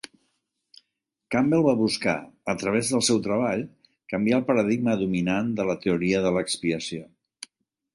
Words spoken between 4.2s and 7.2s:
el paradigma dominant de la teoria de l'expiació.